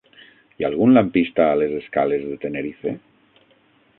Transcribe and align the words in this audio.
Hi 0.59 0.63
ha 0.63 0.67
algun 0.69 0.95
lampista 0.97 1.45
a 1.49 1.59
les 1.59 1.77
escales 1.81 2.25
de 2.31 2.39
Tenerife? 2.47 2.97